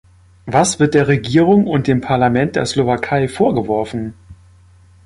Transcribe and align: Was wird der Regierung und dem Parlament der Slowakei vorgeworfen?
Was 0.47 0.79
wird 0.79 0.95
der 0.95 1.07
Regierung 1.07 1.67
und 1.67 1.85
dem 1.85 2.01
Parlament 2.01 2.55
der 2.55 2.65
Slowakei 2.65 3.27
vorgeworfen? 3.27 4.15